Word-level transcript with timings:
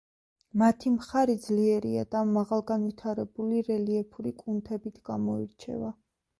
მათი 0.61 0.93
მხარი 0.93 1.35
ძლიერია 1.43 2.07
და 2.15 2.23
მაღალგანვითარებული 2.39 3.63
რელიეფური 3.69 4.35
კუნთებით 4.43 5.01
გამოირჩევა. 5.13 5.97